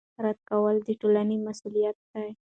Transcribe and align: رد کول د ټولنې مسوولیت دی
رد 0.23 0.39
کول 0.49 0.75
د 0.87 0.89
ټولنې 1.01 1.35
مسوولیت 1.45 1.97
دی 2.13 2.29